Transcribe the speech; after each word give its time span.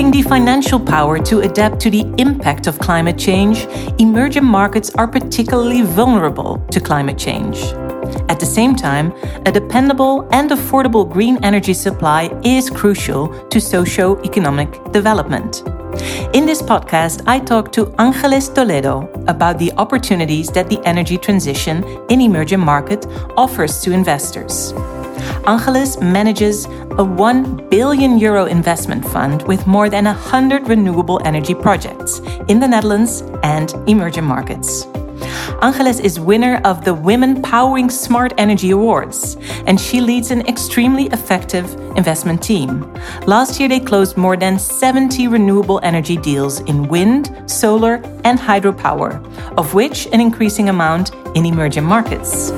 Lacking 0.00 0.22
the 0.22 0.28
financial 0.30 0.80
power 0.80 1.18
to 1.18 1.40
adapt 1.40 1.78
to 1.80 1.90
the 1.90 2.10
impact 2.16 2.66
of 2.66 2.78
climate 2.78 3.18
change, 3.18 3.66
emerging 3.98 4.46
markets 4.46 4.90
are 4.94 5.06
particularly 5.06 5.82
vulnerable 5.82 6.56
to 6.70 6.80
climate 6.80 7.18
change. 7.18 7.58
At 8.30 8.40
the 8.40 8.46
same 8.46 8.74
time, 8.74 9.12
a 9.44 9.52
dependable 9.52 10.26
and 10.32 10.50
affordable 10.50 11.06
green 11.06 11.36
energy 11.44 11.74
supply 11.74 12.30
is 12.42 12.70
crucial 12.70 13.28
to 13.50 13.60
socio-economic 13.60 14.90
development. 14.90 15.64
In 16.32 16.46
this 16.46 16.62
podcast, 16.62 17.22
I 17.26 17.38
talk 17.38 17.70
to 17.72 17.94
Angeles 17.98 18.48
Toledo 18.48 19.06
about 19.28 19.58
the 19.58 19.70
opportunities 19.76 20.48
that 20.52 20.70
the 20.70 20.80
energy 20.86 21.18
transition 21.18 21.84
in 22.08 22.22
emerging 22.22 22.60
markets 22.60 23.06
offers 23.36 23.82
to 23.82 23.92
investors. 23.92 24.72
Angeles 25.46 25.98
manages 26.00 26.66
a 26.98 27.04
1 27.04 27.68
billion 27.70 28.18
euro 28.18 28.44
investment 28.44 29.06
fund 29.06 29.42
with 29.48 29.66
more 29.66 29.88
than 29.88 30.04
100 30.04 30.68
renewable 30.68 31.20
energy 31.24 31.54
projects 31.54 32.18
in 32.48 32.60
the 32.60 32.68
Netherlands 32.68 33.22
and 33.42 33.72
emerging 33.88 34.24
markets. 34.24 34.86
Angeles 35.62 35.98
is 36.00 36.20
winner 36.20 36.60
of 36.64 36.84
the 36.84 36.94
Women 36.94 37.42
Powering 37.42 37.90
Smart 37.90 38.32
Energy 38.38 38.70
Awards, 38.70 39.36
and 39.66 39.80
she 39.80 40.00
leads 40.00 40.30
an 40.30 40.46
extremely 40.46 41.06
effective 41.06 41.74
investment 41.96 42.42
team. 42.42 42.92
Last 43.26 43.58
year, 43.58 43.68
they 43.68 43.80
closed 43.80 44.16
more 44.16 44.36
than 44.36 44.58
70 44.58 45.28
renewable 45.28 45.80
energy 45.82 46.16
deals 46.16 46.60
in 46.60 46.88
wind, 46.88 47.30
solar, 47.46 47.96
and 48.24 48.38
hydropower, 48.38 49.22
of 49.56 49.74
which 49.74 50.06
an 50.12 50.20
increasing 50.20 50.68
amount 50.68 51.14
in 51.34 51.44
emerging 51.46 51.84
markets. 51.84 52.52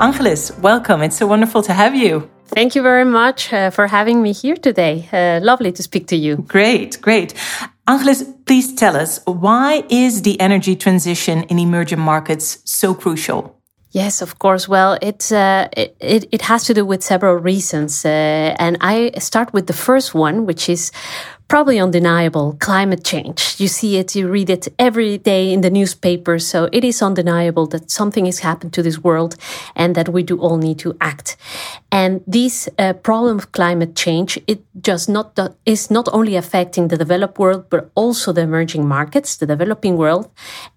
Angeles, 0.00 0.56
welcome. 0.58 1.02
It's 1.02 1.16
so 1.16 1.26
wonderful 1.26 1.60
to 1.62 1.72
have 1.72 1.92
you. 1.92 2.30
Thank 2.46 2.76
you 2.76 2.82
very 2.82 3.04
much 3.04 3.52
uh, 3.52 3.70
for 3.70 3.88
having 3.88 4.22
me 4.22 4.32
here 4.32 4.54
today. 4.54 5.08
Uh, 5.12 5.40
lovely 5.44 5.72
to 5.72 5.82
speak 5.82 6.06
to 6.06 6.16
you. 6.16 6.36
Great, 6.36 7.00
great. 7.00 7.34
Angeles, 7.88 8.22
please 8.46 8.74
tell 8.74 8.96
us 8.96 9.20
why 9.24 9.82
is 9.88 10.22
the 10.22 10.40
energy 10.40 10.76
transition 10.76 11.42
in 11.44 11.58
emerging 11.58 11.98
markets 11.98 12.58
so 12.64 12.94
crucial? 12.94 13.58
Yes, 13.90 14.22
of 14.22 14.38
course. 14.38 14.68
Well, 14.68 14.98
it, 15.02 15.32
uh, 15.32 15.68
it, 15.76 16.28
it 16.30 16.42
has 16.42 16.64
to 16.64 16.74
do 16.74 16.84
with 16.84 17.02
several 17.02 17.34
reasons, 17.34 18.04
uh, 18.04 18.54
and 18.58 18.76
I 18.80 19.10
start 19.18 19.52
with 19.52 19.66
the 19.66 19.72
first 19.72 20.14
one, 20.14 20.46
which 20.46 20.68
is 20.68 20.92
probably 21.48 21.80
undeniable 21.80 22.56
climate 22.60 23.02
change. 23.02 23.54
You 23.58 23.68
see 23.68 23.96
it, 23.96 24.14
you 24.14 24.28
read 24.28 24.50
it 24.50 24.68
every 24.78 25.16
day 25.16 25.50
in 25.50 25.62
the 25.62 25.70
newspapers. 25.70 26.46
So 26.46 26.68
it 26.72 26.84
is 26.84 27.00
undeniable 27.02 27.66
that 27.68 27.90
something 27.90 28.26
has 28.26 28.40
happened 28.40 28.74
to 28.74 28.82
this 28.82 28.98
world 29.02 29.34
and 29.74 29.94
that 29.94 30.10
we 30.10 30.22
do 30.22 30.38
all 30.38 30.58
need 30.58 30.78
to 30.80 30.94
act. 31.00 31.36
And 31.90 32.20
this 32.26 32.68
uh, 32.78 32.92
problem 32.92 33.38
of 33.38 33.52
climate 33.52 33.96
change, 33.96 34.38
it 34.46 34.62
just 34.82 35.08
not 35.08 35.38
is 35.64 35.90
not 35.90 36.06
only 36.12 36.36
affecting 36.36 36.88
the 36.88 36.98
developed 36.98 37.38
world, 37.38 37.64
but 37.70 37.90
also 37.94 38.32
the 38.32 38.42
emerging 38.42 38.86
markets, 38.86 39.36
the 39.36 39.46
developing 39.46 39.96
world. 39.96 40.30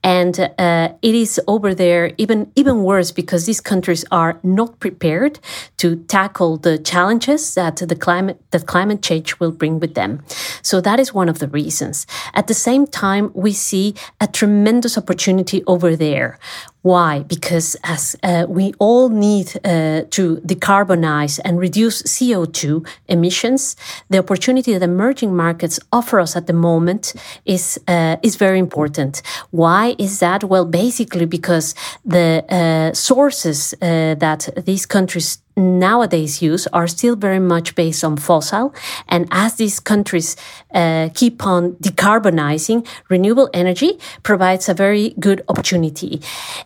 And 0.04 0.40
uh, 0.58 0.94
it 1.02 1.16
is 1.16 1.40
over 1.48 1.76
there 1.76 2.14
even, 2.18 2.50
even 2.56 2.84
worse 2.84 3.12
because 3.12 3.46
these 3.46 3.60
countries 3.60 4.06
are 4.10 4.40
not 4.42 4.80
prepared 4.80 5.40
to 5.78 5.98
tackle 6.08 6.56
the 6.56 6.78
challenges 6.78 7.56
that 7.56 7.76
the 7.76 7.96
climate, 7.96 8.42
that 8.52 8.66
climate 8.68 9.02
change 9.02 9.38
will 9.40 9.52
bring 9.52 9.82
with 9.82 9.96
them. 9.96 10.24
So 10.62 10.82
that 10.82 11.00
is 11.00 11.14
one 11.14 11.30
of 11.30 11.40
the 11.40 11.48
reasons. 11.48 12.08
At 12.34 12.48
the 12.48 12.54
same 12.54 12.88
time, 12.88 13.32
we 13.34 13.54
see 13.54 13.96
a 14.20 14.28
tremendous 14.28 14.98
opportunity 14.98 15.64
over 15.66 15.96
there. 15.96 16.40
Why? 16.84 17.20
Because 17.24 17.78
as 17.84 18.16
uh, 18.24 18.46
we 18.50 18.74
all 18.80 19.10
need 19.10 19.56
uh, 19.64 20.04
to 20.10 20.38
decarbonize 20.38 21.40
and 21.46 21.60
reduce 21.60 22.02
CO2 22.04 22.88
emissions, 23.08 23.76
the 24.10 24.18
opportunity 24.18 24.74
that 24.74 24.82
emerging 24.82 25.36
markets 25.36 25.80
offer 25.92 26.20
us 26.20 26.36
at 26.36 26.48
the 26.48 26.54
moment 26.54 27.14
is 27.46 27.80
uh, 27.88 28.18
is 28.24 28.36
very 28.36 28.58
important. 28.58 29.22
Why 29.52 29.96
is 30.00 30.20
that? 30.20 30.44
Well, 30.44 30.66
basically 30.66 31.28
because 31.28 31.76
the 32.04 32.44
uh, 32.50 32.96
sources 32.96 33.76
uh, 33.76 34.16
that 34.16 34.50
these 34.66 34.88
countries 34.88 35.38
nowadays 35.56 36.42
use 36.42 36.68
are 36.68 36.88
still 36.88 37.16
very 37.16 37.40
much 37.40 37.76
based 37.76 38.04
on 38.04 38.18
fossil. 38.18 38.74
And 39.08 39.28
as 39.32 39.56
these 39.56 39.80
countries 39.80 40.36
uh, 40.74 41.10
keep 41.14 41.46
on 41.46 41.74
decarbonizing, 41.74 42.88
renewable 43.10 43.50
energy 43.54 44.00
provides 44.24 44.70
a 44.70 44.74
very 44.74 45.16
good 45.20 45.44
opportunity. 45.48 46.22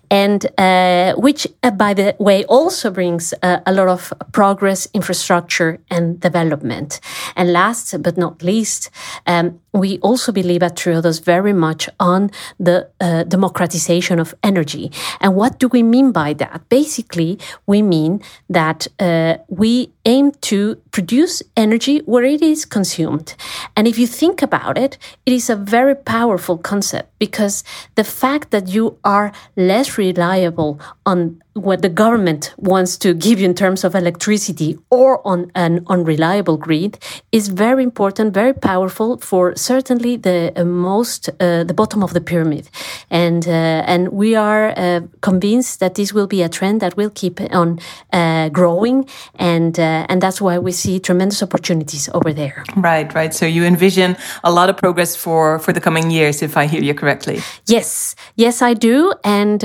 And 0.10 0.46
uh, 0.58 1.14
which, 1.16 1.48
uh, 1.64 1.72
by 1.72 1.94
the 1.94 2.16
way, 2.20 2.46
also 2.46 2.92
brings 2.92 3.34
uh, 3.42 3.60
a 3.66 3.74
lot 3.74 3.88
of 3.88 4.14
progress, 4.32 4.88
infrastructure, 4.94 5.80
and 5.90 6.20
development. 6.20 7.00
And 7.36 7.52
last 7.52 8.02
but 8.02 8.18
not 8.18 8.44
least, 8.44 8.90
um, 9.26 9.60
we 9.76 10.00
also 10.00 10.32
believe 10.32 10.64
at 10.64 10.76
Triodos 10.76 11.24
very 11.24 11.54
much 11.54 11.90
on 12.00 12.32
the 12.60 12.90
uh, 13.02 13.24
democratization 13.24 14.20
of 14.20 14.34
energy. 14.42 14.92
And 15.20 15.36
what 15.36 15.60
do 15.60 15.68
we 15.68 15.84
mean 15.84 16.12
by 16.12 16.34
that? 16.34 16.68
Basically, 16.70 17.38
we 17.68 17.82
mean 17.82 18.22
that 18.50 18.88
uh, 19.00 19.38
we 19.50 19.92
aim 20.06 20.32
to 20.42 20.76
produce 20.92 21.44
energy 21.58 22.00
where 22.06 22.24
it 22.24 22.42
is 22.42 22.64
consumed. 22.64 23.36
And 23.76 23.88
if 23.88 24.00
you 24.00 24.08
think 24.08 24.42
about 24.42 24.78
it, 24.78 24.98
it 25.26 25.34
is 25.34 25.50
a 25.50 25.56
very 25.56 25.96
powerful 25.96 26.58
concept 26.58 27.12
because 27.20 27.64
the 27.96 28.04
fact 28.04 28.52
that 28.52 28.70
you 28.70 28.98
are 29.04 29.34
less 29.58 29.98
reliable 29.98 30.80
on 31.06 31.42
what 31.56 31.82
the 31.82 31.90
government 31.90 32.54
wants 32.58 32.98
to 32.98 33.14
give 33.14 33.40
you 33.40 33.46
in 33.46 33.54
terms 33.54 33.86
of 33.86 33.96
electricity 33.96 34.78
or 34.90 35.26
on 35.26 35.50
an 35.56 35.86
unreliable 35.88 36.58
grid 36.58 37.00
is 37.32 37.48
very 37.48 37.82
important, 37.82 38.34
very 38.34 38.54
powerful 38.54 39.18
for 39.20 39.56
certainly 39.56 40.18
the 40.18 40.52
uh, 40.58 40.66
most 40.66 41.30
uh, 41.40 41.64
the 41.64 41.74
bottom 41.74 42.04
of 42.04 42.12
the 42.12 42.20
pyramid, 42.20 42.70
and 43.10 43.48
uh, 43.48 43.52
and 43.88 44.10
we 44.10 44.36
are 44.36 44.74
uh, 44.76 45.00
convinced 45.22 45.80
that 45.80 45.96
this 45.96 46.14
will 46.14 46.28
be 46.28 46.42
a 46.42 46.50
trend 46.50 46.82
that 46.82 46.98
will 46.98 47.10
keep 47.10 47.40
on 47.54 47.80
uh, 48.12 48.50
growing, 48.50 49.08
and 49.36 49.80
uh, 49.80 50.06
and 50.10 50.22
that's 50.22 50.42
why 50.42 50.58
we 50.60 50.74
see 50.74 51.00
tremendous 51.00 51.42
opportunities 51.42 52.10
over 52.14 52.34
there. 52.34 52.66
Right, 52.76 53.14
right. 53.14 53.34
So 53.34 53.46
you 53.46 53.64
envision 53.64 54.18
a 54.44 54.52
lot 54.52 54.70
of 54.70 54.76
progress 54.76 55.16
for 55.16 55.60
for 55.60 55.72
the 55.72 55.80
coming 55.80 56.12
years, 56.12 56.42
if 56.42 56.58
I 56.58 56.66
hear 56.66 56.84
you 56.84 56.94
correctly. 56.94 57.40
Yes, 57.66 58.14
yes, 58.36 58.62
I 58.62 58.74
do, 58.74 59.14
and 59.24 59.64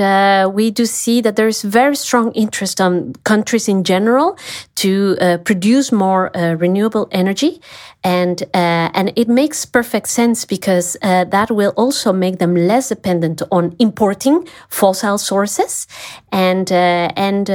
we 0.55 0.71
do 0.71 0.85
see 0.85 1.19
that 1.19 1.35
there 1.35 1.49
is 1.49 1.63
very 1.63 1.80
very 1.81 1.95
strong 1.95 2.31
interest 2.33 2.79
on 2.79 3.13
countries 3.23 3.67
in 3.67 3.83
general 3.83 4.37
to 4.75 4.91
uh, 5.21 5.37
produce 5.49 5.91
more 5.91 6.23
uh, 6.35 6.55
renewable 6.65 7.07
energy. 7.11 7.61
And 8.03 8.41
uh, 8.53 8.97
and 8.97 9.13
it 9.15 9.27
makes 9.27 9.65
perfect 9.65 10.07
sense 10.07 10.39
because 10.55 10.97
uh, 11.01 11.25
that 11.35 11.49
will 11.51 11.73
also 11.75 12.11
make 12.13 12.37
them 12.37 12.55
less 12.55 12.89
dependent 12.89 13.41
on 13.51 13.75
importing 13.77 14.47
fossil 14.69 15.17
sources. 15.17 15.87
And 16.31 16.71
uh, 16.71 17.27
and 17.27 17.49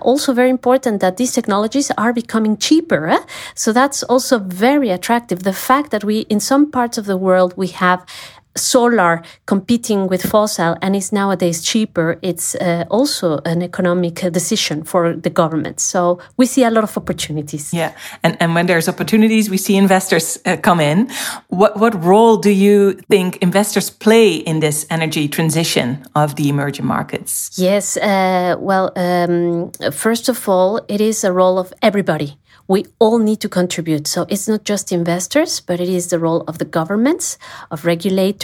also 0.00 0.32
very 0.32 0.50
important 0.50 1.00
that 1.00 1.16
these 1.16 1.32
technologies 1.32 1.90
are 1.98 2.12
becoming 2.12 2.56
cheaper 2.56 3.08
eh? 3.08 3.22
so 3.54 3.72
that's 3.72 4.02
also 4.08 4.38
very 4.38 4.88
attractive. 4.90 5.42
The 5.42 5.52
fact 5.68 5.90
that 5.90 6.02
we 6.04 6.16
in 6.30 6.40
some 6.40 6.70
parts 6.70 6.98
of 6.98 7.04
the 7.04 7.18
world 7.26 7.52
we 7.56 7.68
have 7.68 8.00
solar 8.56 9.22
competing 9.46 10.08
with 10.08 10.22
fossil 10.22 10.76
and 10.80 10.94
is 10.94 11.12
nowadays 11.12 11.62
cheaper, 11.62 12.18
it's 12.22 12.54
uh, 12.56 12.84
also 12.90 13.40
an 13.44 13.62
economic 13.62 14.14
decision 14.32 14.84
for 14.84 15.14
the 15.14 15.30
government. 15.30 15.80
So 15.80 16.18
we 16.36 16.46
see 16.46 16.64
a 16.64 16.70
lot 16.70 16.84
of 16.84 16.96
opportunities. 16.96 17.72
Yeah, 17.72 17.92
and 18.22 18.36
and 18.40 18.54
when 18.54 18.66
there's 18.66 18.88
opportunities, 18.88 19.50
we 19.50 19.56
see 19.56 19.76
investors 19.76 20.38
uh, 20.46 20.56
come 20.56 20.80
in. 20.80 21.08
What 21.48 21.76
what 21.76 21.94
role 22.04 22.36
do 22.36 22.50
you 22.50 22.94
think 23.08 23.36
investors 23.42 23.90
play 23.90 24.34
in 24.34 24.60
this 24.60 24.86
energy 24.90 25.28
transition 25.28 26.04
of 26.14 26.34
the 26.36 26.48
emerging 26.48 26.86
markets? 26.86 27.50
Yes, 27.58 27.96
uh, 27.96 28.56
well, 28.58 28.92
um, 28.96 29.70
first 29.92 30.28
of 30.28 30.48
all, 30.48 30.80
it 30.88 31.00
is 31.00 31.24
a 31.24 31.32
role 31.32 31.58
of 31.58 31.72
everybody 31.80 32.38
we 32.66 32.86
all 32.98 33.18
need 33.18 33.40
to 33.40 33.48
contribute. 33.48 34.06
So 34.06 34.26
it's 34.28 34.48
not 34.48 34.64
just 34.64 34.92
investors, 34.92 35.60
but 35.60 35.80
it 35.80 35.88
is 35.88 36.08
the 36.08 36.18
role 36.18 36.42
of 36.48 36.58
the 36.58 36.64
governments, 36.64 37.38
of 37.70 37.84
regulators, 37.84 38.43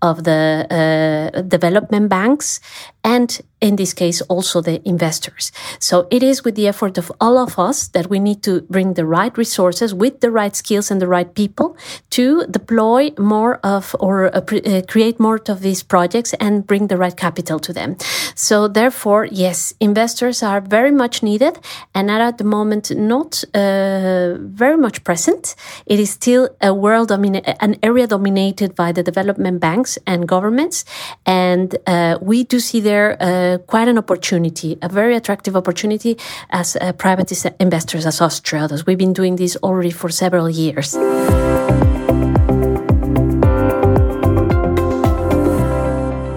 of 0.00 0.24
the 0.24 0.66
uh, 0.70 1.40
development 1.42 2.08
banks, 2.08 2.60
and 3.02 3.40
in 3.60 3.76
this 3.76 3.92
case, 3.92 4.22
also 4.22 4.60
the 4.60 4.80
investors. 4.88 5.52
So 5.78 6.06
it 6.10 6.22
is 6.22 6.44
with 6.44 6.54
the 6.54 6.66
effort 6.66 6.98
of 6.98 7.12
all 7.20 7.36
of 7.36 7.58
us 7.58 7.88
that 7.88 8.08
we 8.08 8.18
need 8.18 8.42
to 8.42 8.62
bring 8.62 8.94
the 8.94 9.04
right 9.04 9.36
resources 9.36 9.92
with 9.94 10.20
the 10.20 10.30
right 10.30 10.56
skills 10.56 10.90
and 10.90 11.00
the 11.00 11.06
right 11.06 11.34
people 11.34 11.76
to 12.10 12.46
deploy 12.46 13.12
more 13.18 13.56
of 13.62 13.94
or 14.00 14.34
uh, 14.34 14.40
uh, 14.40 14.82
create 14.88 15.20
more 15.20 15.40
of 15.48 15.60
these 15.60 15.82
projects 15.82 16.32
and 16.34 16.66
bring 16.66 16.86
the 16.86 16.96
right 16.96 17.16
capital 17.16 17.58
to 17.58 17.72
them. 17.72 17.96
So 18.34 18.68
therefore, 18.68 19.26
yes, 19.30 19.74
investors 19.80 20.42
are 20.42 20.60
very 20.60 20.92
much 20.92 21.22
needed 21.22 21.58
and 21.94 22.10
are 22.10 22.20
at 22.20 22.38
the 22.38 22.44
moment 22.44 22.90
not 22.96 23.44
uh, 23.54 24.36
very 24.38 24.76
much 24.76 25.04
present. 25.04 25.54
It 25.86 26.00
is 26.00 26.10
still 26.10 26.48
a 26.62 26.72
world, 26.72 27.10
an 27.10 27.76
area 27.82 28.06
dominated 28.06 28.74
by 28.74 28.92
the 28.92 29.02
development 29.02 29.19
banks 29.58 29.98
and 30.06 30.26
governments. 30.26 30.84
And 31.26 31.76
uh, 31.86 32.18
we 32.20 32.44
do 32.44 32.60
see 32.60 32.80
there 32.80 33.16
uh, 33.20 33.58
quite 33.66 33.88
an 33.88 33.98
opportunity, 33.98 34.78
a 34.82 34.88
very 34.88 35.16
attractive 35.16 35.56
opportunity 35.56 36.18
as 36.50 36.76
uh, 36.76 36.92
private 36.92 37.30
investors, 37.60 38.06
as 38.06 38.20
Triodos. 38.40 38.86
We've 38.86 38.98
been 38.98 39.12
doing 39.12 39.36
this 39.36 39.56
already 39.62 39.90
for 39.90 40.10
several 40.10 40.48
years. 40.48 40.96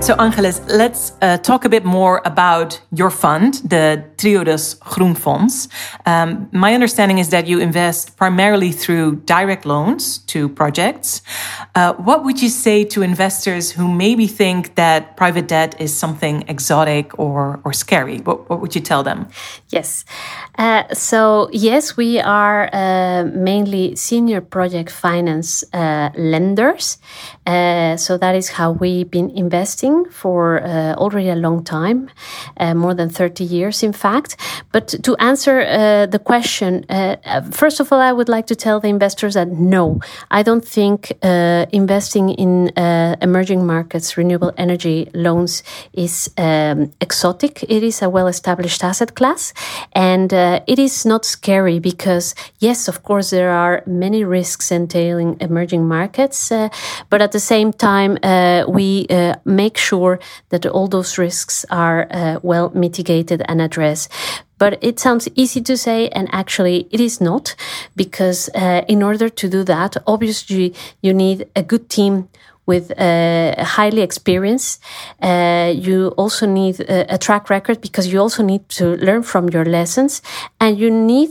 So, 0.04 0.16
Angeles, 0.16 0.60
let's 0.68 1.14
uh, 1.22 1.38
talk 1.38 1.64
a 1.64 1.70
bit 1.70 1.86
more 1.86 2.22
about 2.26 2.82
your 2.92 3.10
fund, 3.10 3.54
the 3.64 4.04
Triodos 4.18 4.78
Groenfonds. 4.80 5.70
Um, 6.06 6.50
my 6.52 6.74
understanding 6.74 7.20
is 7.20 7.30
that 7.30 7.48
you 7.48 7.62
invest 7.62 8.18
primarily 8.18 8.74
through 8.74 9.22
direct 9.26 9.66
loans 9.66 10.18
to 10.28 10.50
projects. 10.50 11.22
Uh, 11.74 11.94
what 11.94 12.26
would 12.26 12.42
you 12.42 12.50
say 12.50 12.84
to 12.84 13.02
investors 13.02 13.72
who 13.72 13.88
maybe 13.88 14.28
think 14.28 14.76
that 14.76 15.16
private 15.16 15.48
debt 15.48 15.80
is 15.80 15.96
something 15.96 16.44
exotic 16.50 17.18
or, 17.18 17.62
or 17.64 17.72
scary? 17.72 18.18
What, 18.18 18.50
what 18.50 18.60
would 18.60 18.76
you 18.76 18.82
tell 18.82 19.04
them? 19.04 19.30
Yes. 19.70 20.04
Uh, 20.58 20.84
so, 20.94 21.48
yes, 21.54 21.96
we 21.96 22.20
are 22.20 22.70
uh, 22.74 23.24
mainly 23.24 23.96
senior 23.96 24.42
project 24.42 24.92
finance 24.92 25.64
uh, 25.72 26.10
lenders. 26.18 26.98
Uh, 27.46 27.98
so, 27.98 28.18
that 28.18 28.36
is 28.36 28.50
how 28.50 28.72
we've 28.72 29.10
been 29.10 29.30
investing 29.32 30.06
for 30.06 30.64
uh, 30.64 30.94
already 30.96 31.30
a 31.30 31.36
long 31.36 31.64
time, 31.64 32.10
uh, 32.58 32.74
more 32.74 32.94
than 32.94 33.10
30 33.10 33.44
years, 33.44 33.84
in 33.84 33.94
fact. 33.94 34.38
But 34.72 34.88
to 35.04 35.16
answer 35.18 36.08
the 36.08 36.20
question, 36.20 36.86
first 37.52 37.80
of 37.80 37.92
all, 37.92 38.00
I 38.00 38.12
would 38.12 38.30
like 38.30 38.48
to 38.48 38.56
tell 38.56 38.80
the 38.80 38.88
investors 38.88 39.34
that 39.36 39.50
no, 39.50 40.00
I 40.32 40.44
don't 40.44 40.66
think 40.66 41.12
investing 41.22 42.30
in 42.30 42.72
emerging 43.22 43.66
markets, 43.66 44.18
renewable 44.18 44.52
energy 44.58 45.10
loans 45.14 45.64
is 45.94 46.30
um, 46.38 46.92
exotic. 47.02 47.64
It 47.64 47.84
is 47.84 48.02
a 48.02 48.10
well 48.10 48.28
established 48.28 48.84
asset 48.84 49.16
class. 49.16 49.54
And 49.94 50.34
uh, 50.34 50.62
it 50.68 50.80
is 50.80 51.06
not 51.06 51.26
scary 51.26 51.80
because, 51.80 52.36
yes, 52.60 52.88
of 52.88 53.04
course, 53.04 53.30
there 53.30 53.52
are 53.52 53.84
many 53.86 54.24
risks 54.24 54.72
entailing 54.72 55.38
emerging 55.40 55.88
markets, 55.88 56.52
uh, 56.52 56.70
but 57.10 57.22
at 57.22 57.33
the 57.34 57.40
same 57.40 57.74
time, 57.74 58.18
uh, 58.24 58.64
we 58.68 59.06
uh, 59.10 59.36
make 59.44 59.78
sure 59.78 60.20
that 60.50 60.66
all 60.66 60.88
those 60.88 61.18
risks 61.18 61.66
are 61.70 62.08
uh, 62.10 62.40
well 62.42 62.72
mitigated 62.74 63.44
and 63.48 63.62
addressed. 63.62 64.10
But 64.58 64.82
it 64.82 65.00
sounds 65.00 65.28
easy 65.36 65.62
to 65.62 65.76
say, 65.76 66.08
and 66.10 66.30
actually 66.32 66.88
it 66.92 67.02
is 67.02 67.20
not, 67.20 67.56
because 67.96 68.50
uh, 68.56 68.86
in 68.88 69.04
order 69.04 69.28
to 69.30 69.50
do 69.50 69.64
that, 69.66 69.98
obviously 70.08 70.74
you 71.02 71.14
need 71.14 71.50
a 71.56 71.64
good 71.64 71.90
team 71.90 72.30
with 72.66 72.92
uh, 73.00 73.64
highly 73.64 74.02
experienced. 74.02 74.82
Uh, 75.22 75.74
you 75.76 76.08
also 76.18 76.46
need 76.46 76.80
a, 76.80 77.16
a, 77.16 77.18
track 77.18 77.50
record 77.50 77.82
because 77.82 78.08
you 78.08 78.20
also 78.20 78.44
need 78.44 78.68
to 78.70 78.96
learn 78.98 79.24
from 79.24 79.50
your 79.50 79.66
lessons, 79.66 80.22
and 80.60 80.78
you 80.78 80.90
need 80.90 81.30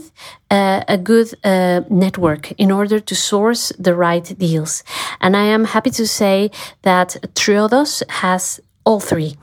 uh, 0.51 0.83
a 0.87 0.97
good 0.97 1.33
uh, 1.43 1.81
network 1.89 2.51
in 2.53 2.71
order 2.71 2.99
to 2.99 3.15
source 3.15 3.71
the 3.79 3.95
right 3.95 4.37
deals. 4.37 4.83
And 5.21 5.35
I 5.35 5.45
am 5.45 5.65
happy 5.65 5.89
to 5.91 6.07
say 6.07 6.51
that 6.83 7.17
Triodos 7.33 8.03
has 8.09 8.59
all 8.85 8.99
three. 8.99 9.35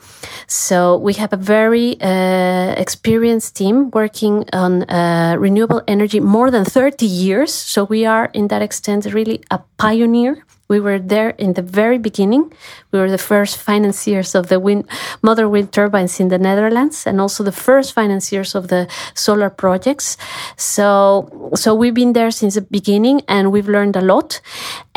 So 0.46 0.96
we 0.98 1.14
have 1.14 1.32
a 1.32 1.36
very 1.36 2.00
uh, 2.00 2.74
experienced 2.76 3.56
team 3.56 3.90
working 3.90 4.44
on 4.52 4.82
uh, 4.84 5.36
renewable 5.38 5.82
energy 5.88 6.20
more 6.20 6.50
than 6.50 6.64
30 6.64 7.06
years. 7.06 7.52
So 7.52 7.84
we 7.84 8.04
are, 8.04 8.30
in 8.34 8.48
that 8.48 8.62
extent, 8.62 9.06
really 9.06 9.42
a 9.50 9.60
pioneer 9.78 10.44
we 10.70 10.78
were 10.78 11.00
there 11.00 11.30
in 11.30 11.54
the 11.54 11.62
very 11.62 11.98
beginning. 11.98 12.52
We 12.92 13.00
were 13.00 13.10
the 13.10 13.18
first 13.18 13.58
financiers 13.58 14.36
of 14.36 14.46
the 14.46 14.60
wind, 14.60 14.84
mother 15.20 15.48
wind 15.48 15.72
turbines 15.72 16.20
in 16.20 16.28
the 16.28 16.38
Netherlands, 16.38 17.06
and 17.08 17.20
also 17.20 17.42
the 17.42 17.52
first 17.52 17.92
financiers 17.92 18.54
of 18.54 18.68
the 18.68 18.86
solar 19.14 19.50
projects. 19.50 20.16
So, 20.56 21.50
so 21.56 21.74
we've 21.74 21.92
been 21.92 22.12
there 22.12 22.30
since 22.30 22.54
the 22.54 22.62
beginning, 22.62 23.22
and 23.26 23.50
we've 23.50 23.68
learned 23.68 23.96
a 23.96 24.00
lot. 24.00 24.40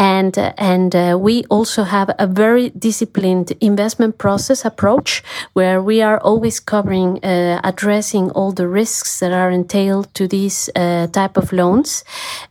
And 0.03 0.37
and 0.57 0.93
uh, 0.95 1.17
we 1.27 1.45
also 1.49 1.83
have 1.83 2.09
a 2.19 2.27
very 2.27 2.71
disciplined 2.71 3.53
investment 3.61 4.17
process 4.17 4.65
approach, 4.65 5.23
where 5.53 5.81
we 5.81 6.03
are 6.03 6.19
always 6.19 6.59
covering, 6.59 7.23
uh, 7.23 7.61
addressing 7.63 8.31
all 8.31 8.51
the 8.51 8.67
risks 8.67 9.19
that 9.19 9.31
are 9.31 9.49
entailed 9.49 10.13
to 10.13 10.27
these 10.27 10.69
uh, 10.75 11.07
type 11.07 11.37
of 11.37 11.53
loans. 11.53 12.03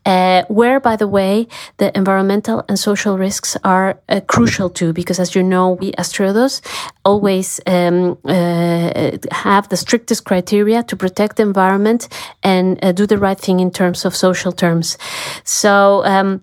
Uh, 0.06 0.42
where, 0.48 0.80
by 0.80 0.96
the 0.96 1.06
way, 1.06 1.46
the 1.76 1.90
environmental 1.94 2.64
and 2.68 2.78
social 2.78 3.18
risks 3.18 3.56
are 3.64 4.00
uh, 4.08 4.20
crucial 4.26 4.70
too, 4.70 4.92
because 4.92 5.20
as 5.20 5.34
you 5.34 5.42
know, 5.42 5.76
we 5.80 5.92
as 5.98 6.10
Triodos 6.12 6.62
always 7.04 7.60
um, 7.66 8.16
uh, 8.24 9.10
have 9.30 9.68
the 9.68 9.76
strictest 9.76 10.24
criteria 10.24 10.82
to 10.82 10.96
protect 10.96 11.36
the 11.36 11.42
environment 11.42 12.08
and 12.42 12.80
do 12.96 13.06
the 13.06 13.18
right 13.18 13.40
thing 13.40 13.60
in 13.60 13.70
terms 13.70 14.06
of 14.06 14.16
social 14.16 14.52
terms. 14.52 14.96
So, 15.44 16.02
um, 16.04 16.40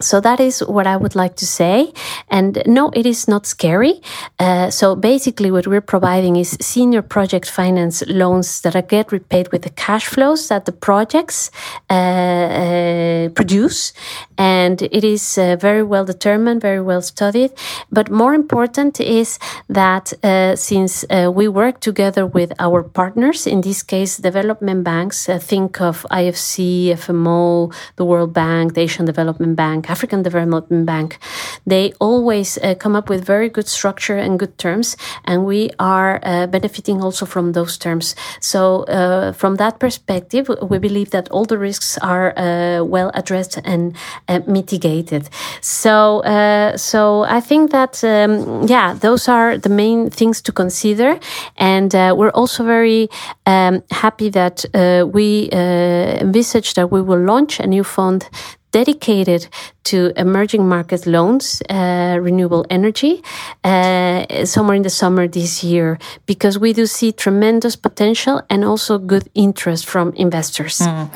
so 0.00 0.20
that 0.20 0.40
is 0.40 0.60
what 0.60 0.86
I 0.86 0.96
would 0.96 1.14
like 1.14 1.36
to 1.36 1.46
say. 1.46 1.92
And 2.28 2.62
no, 2.66 2.90
it 2.94 3.06
is 3.06 3.28
not 3.28 3.46
scary. 3.46 4.00
Uh, 4.38 4.70
so 4.70 4.96
basically, 4.96 5.50
what 5.50 5.66
we're 5.66 5.80
providing 5.80 6.36
is 6.36 6.56
senior 6.60 7.02
project 7.02 7.48
finance 7.48 8.02
loans 8.06 8.62
that 8.62 8.74
are 8.74 8.82
get 8.82 9.12
repaid 9.12 9.52
with 9.52 9.62
the 9.62 9.70
cash 9.70 10.06
flows 10.06 10.48
that 10.48 10.64
the 10.64 10.72
projects 10.72 11.50
uh, 11.90 11.94
uh, 11.94 13.28
produce, 13.30 13.92
and 14.38 14.82
it 14.82 15.04
is 15.04 15.36
uh, 15.36 15.56
very 15.56 15.82
well 15.82 16.04
determined, 16.04 16.62
very 16.62 16.80
well 16.80 17.02
studied. 17.02 17.50
But 17.92 18.10
more 18.10 18.34
important 18.34 19.00
is 19.00 19.38
that 19.68 20.12
uh, 20.24 20.56
since 20.56 21.04
uh, 21.10 21.30
we 21.32 21.46
work 21.48 21.80
together 21.80 22.26
with 22.26 22.52
our 22.58 22.82
partners, 22.82 23.46
in 23.46 23.60
this 23.60 23.82
case, 23.82 24.16
development 24.16 24.84
banks, 24.84 25.26
think 25.26 25.80
of 25.80 26.06
IFC, 26.10 26.92
FMO, 26.92 27.72
the 27.96 28.04
World 28.04 28.32
Bank, 28.32 28.74
the 28.74 28.80
Asian 28.80 29.04
Development 29.04 29.54
Bank. 29.56 29.89
African 29.90 30.22
Development 30.22 30.86
Bank, 30.86 31.18
they 31.66 31.92
always 31.98 32.58
uh, 32.58 32.74
come 32.74 32.96
up 32.96 33.08
with 33.08 33.24
very 33.24 33.48
good 33.48 33.68
structure 33.68 34.16
and 34.16 34.38
good 34.38 34.56
terms, 34.58 34.96
and 35.24 35.44
we 35.44 35.70
are 35.78 36.20
uh, 36.22 36.46
benefiting 36.46 37.02
also 37.02 37.26
from 37.26 37.52
those 37.52 37.76
terms. 37.76 38.14
So, 38.40 38.84
uh, 38.84 39.32
from 39.32 39.56
that 39.56 39.78
perspective, 39.78 40.48
we 40.70 40.78
believe 40.78 41.10
that 41.10 41.28
all 41.30 41.44
the 41.44 41.58
risks 41.58 41.98
are 41.98 42.32
uh, 42.36 42.84
well 42.84 43.10
addressed 43.14 43.58
and 43.64 43.96
uh, 44.28 44.40
mitigated. 44.46 45.28
So, 45.60 46.20
uh, 46.20 46.76
so 46.76 47.24
I 47.24 47.40
think 47.40 47.70
that 47.72 48.02
um, 48.04 48.66
yeah, 48.66 48.94
those 48.94 49.28
are 49.28 49.58
the 49.58 49.68
main 49.68 50.10
things 50.10 50.40
to 50.42 50.52
consider, 50.52 51.18
and 51.56 51.92
we're 51.92 52.30
also 52.30 52.64
very 52.64 53.08
um, 53.46 53.82
happy 53.90 54.30
that 54.30 54.64
we 55.12 55.48
envisage 55.52 56.74
that 56.74 56.90
we 56.90 57.02
will 57.02 57.20
launch 57.20 57.60
a 57.60 57.66
new 57.66 57.84
fund 57.84 58.28
dedicated 58.70 59.48
to 59.84 60.12
emerging 60.16 60.68
market 60.68 61.06
loans, 61.06 61.62
uh, 61.68 62.18
renewable 62.20 62.64
energy, 62.70 63.22
uh, 63.64 64.44
somewhere 64.44 64.76
in 64.76 64.82
the 64.82 64.90
summer 64.90 65.26
this 65.26 65.64
year, 65.64 65.98
because 66.26 66.58
we 66.58 66.72
do 66.72 66.86
see 66.86 67.12
tremendous 67.12 67.76
potential 67.76 68.42
and 68.48 68.64
also 68.64 68.98
good 68.98 69.28
interest 69.34 69.86
from 69.86 70.12
investors. 70.14 70.78
Mm. 70.78 71.10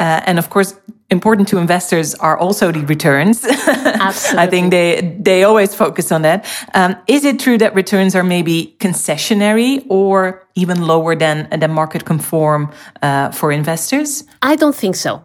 Uh, 0.00 0.20
and 0.26 0.38
of 0.38 0.50
course, 0.50 0.74
important 1.10 1.48
to 1.48 1.58
investors 1.58 2.14
are 2.16 2.36
also 2.36 2.72
the 2.72 2.80
returns. 2.80 3.44
Absolutely. 3.44 4.38
I 4.44 4.46
think 4.46 4.70
they 4.70 5.16
they 5.20 5.44
always 5.44 5.74
focus 5.74 6.10
on 6.10 6.22
that. 6.22 6.44
Um, 6.74 6.96
is 7.06 7.24
it 7.24 7.38
true 7.38 7.58
that 7.58 7.74
returns 7.74 8.14
are 8.14 8.24
maybe 8.24 8.74
concessionary 8.78 9.84
or 9.88 10.42
even 10.54 10.86
lower 10.86 11.14
than 11.16 11.48
than 11.60 11.70
market 11.72 12.04
conform 12.04 12.72
uh, 13.02 13.30
for 13.30 13.52
investors? 13.52 14.24
I 14.42 14.56
don't 14.56 14.74
think 14.74 14.96
so. 14.96 15.22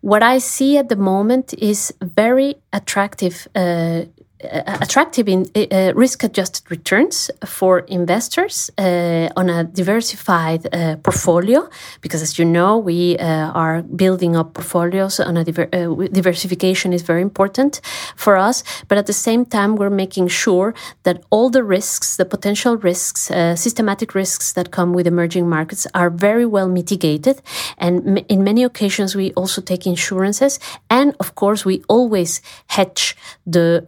What 0.00 0.22
I 0.22 0.38
see 0.38 0.78
at 0.78 0.88
the 0.88 0.96
moment 0.96 1.54
is 1.54 1.92
very 2.00 2.56
attractive 2.72 3.48
uh, 3.54 4.04
attractive 4.40 5.28
in 5.28 5.46
uh, 5.54 5.92
risk 5.94 6.22
adjusted 6.22 6.70
returns 6.70 7.30
for 7.44 7.80
investors 7.80 8.70
uh, 8.78 9.28
on 9.36 9.50
a 9.50 9.64
diversified 9.64 10.66
uh, 10.72 10.96
portfolio 10.96 11.68
because 12.00 12.22
as 12.22 12.38
you 12.38 12.44
know 12.44 12.78
we 12.78 13.18
uh, 13.18 13.50
are 13.52 13.82
building 13.82 14.36
up 14.36 14.54
portfolios 14.54 15.18
on 15.18 15.36
a 15.36 15.44
diver 15.44 15.68
uh, 15.72 16.06
diversification 16.12 16.92
is 16.92 17.02
very 17.02 17.22
important 17.22 17.80
for 18.14 18.36
us 18.36 18.62
but 18.86 18.96
at 18.96 19.06
the 19.06 19.12
same 19.12 19.44
time 19.44 19.74
we're 19.74 19.90
making 19.90 20.28
sure 20.28 20.72
that 21.02 21.24
all 21.30 21.50
the 21.50 21.64
risks 21.64 22.16
the 22.16 22.24
potential 22.24 22.76
risks 22.76 23.30
systematic 23.56 24.14
risks 24.14 24.52
that 24.52 24.70
come 24.70 24.92
with 24.92 25.06
emerging 25.06 25.48
markets 25.48 25.86
are 25.94 26.10
very 26.10 26.46
well 26.46 26.68
mitigated. 26.68 27.36
And 27.78 28.24
in 28.28 28.44
many 28.44 28.62
occasions 28.64 29.14
we 29.14 29.32
also 29.32 29.60
take 29.60 29.86
insurances. 29.86 30.58
And 30.90 31.14
of 31.20 31.34
course 31.34 31.64
we 31.64 31.82
always 31.88 32.42
hedge 32.68 33.16
the 33.46 33.84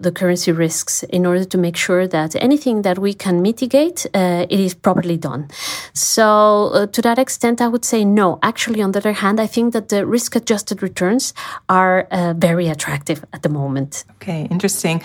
the 0.00 0.12
currency 0.12 0.52
risks 0.52 1.02
in 1.04 1.26
order 1.26 1.44
to 1.44 1.58
make 1.58 1.76
sure 1.76 2.06
that 2.06 2.34
anything 2.36 2.82
that 2.82 2.98
we 2.98 3.14
can 3.14 3.42
mitigate, 3.42 4.06
uh, 4.14 4.46
it 4.48 4.60
is 4.60 4.74
properly 4.74 5.16
done. 5.16 5.48
So 5.92 6.70
uh, 6.72 6.86
to 6.86 7.02
that 7.02 7.18
extent, 7.18 7.60
I 7.60 7.68
would 7.68 7.84
say 7.84 8.04
no. 8.04 8.38
Actually, 8.42 8.82
on 8.82 8.92
the 8.92 8.98
other 8.98 9.12
hand, 9.12 9.40
I 9.40 9.46
think 9.46 9.72
that 9.72 9.88
the 9.88 10.06
risk-adjusted 10.06 10.82
returns 10.82 11.34
are 11.68 12.06
uh, 12.10 12.34
very 12.36 12.68
attractive 12.68 13.24
at 13.32 13.42
the 13.42 13.48
moment. 13.48 14.04
Okay, 14.16 14.46
interesting. 14.50 15.02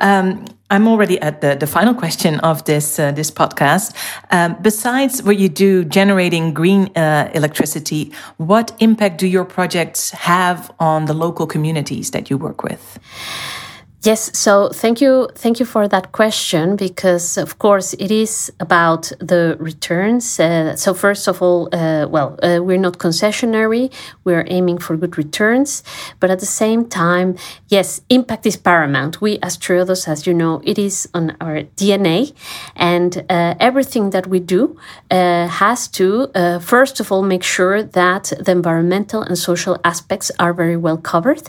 Um, 0.00 0.44
I'm 0.70 0.88
already 0.88 1.20
at 1.20 1.40
the, 1.40 1.54
the 1.54 1.66
final 1.66 1.94
question 1.94 2.40
of 2.40 2.64
this 2.64 2.98
uh, 2.98 3.12
this 3.12 3.30
podcast. 3.30 3.94
Um, 4.30 4.56
besides 4.62 5.22
what 5.22 5.36
you 5.38 5.48
do 5.48 5.84
generating 5.84 6.54
green 6.54 6.90
uh, 6.96 7.30
electricity, 7.34 8.12
what 8.38 8.72
impact 8.78 9.18
do 9.18 9.26
your 9.26 9.44
projects 9.44 10.10
have 10.10 10.72
on 10.78 11.04
the 11.04 11.14
local 11.14 11.46
communities 11.46 12.10
that 12.10 12.30
you 12.30 12.38
work 12.38 12.62
with? 12.62 12.98
Yes, 14.04 14.36
so 14.38 14.68
thank 14.68 15.00
you, 15.00 15.30
thank 15.34 15.58
you 15.58 15.64
for 15.64 15.88
that 15.88 16.12
question 16.12 16.76
because, 16.76 17.38
of 17.38 17.58
course, 17.58 17.94
it 17.94 18.10
is 18.10 18.52
about 18.60 19.10
the 19.18 19.56
returns. 19.58 20.38
Uh, 20.38 20.76
so 20.76 20.92
first 20.92 21.26
of 21.26 21.40
all, 21.40 21.70
uh, 21.72 22.06
well, 22.10 22.38
uh, 22.42 22.60
we're 22.62 22.76
not 22.76 22.98
concessionary; 22.98 23.90
we're 24.24 24.44
aiming 24.48 24.76
for 24.76 24.98
good 24.98 25.16
returns, 25.16 25.82
but 26.20 26.30
at 26.30 26.40
the 26.40 26.46
same 26.46 26.86
time, 26.86 27.36
yes, 27.68 28.02
impact 28.10 28.44
is 28.44 28.58
paramount. 28.58 29.22
We, 29.22 29.38
as 29.42 29.56
Triodos, 29.56 30.06
as 30.06 30.26
you 30.26 30.34
know, 30.34 30.60
it 30.64 30.78
is 30.78 31.08
on 31.14 31.34
our 31.40 31.62
DNA, 31.78 32.34
and 32.76 33.24
uh, 33.30 33.54
everything 33.58 34.10
that 34.10 34.26
we 34.26 34.38
do 34.38 34.76
uh, 35.10 35.46
has 35.46 35.88
to, 35.96 36.30
uh, 36.34 36.58
first 36.58 37.00
of 37.00 37.10
all, 37.10 37.22
make 37.22 37.42
sure 37.42 37.82
that 37.82 38.34
the 38.38 38.52
environmental 38.52 39.22
and 39.22 39.38
social 39.38 39.80
aspects 39.82 40.30
are 40.38 40.52
very 40.52 40.76
well 40.76 40.98
covered, 40.98 41.48